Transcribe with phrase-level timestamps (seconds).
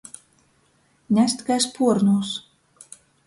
[1.17, 2.31] Nest kai spuornūs.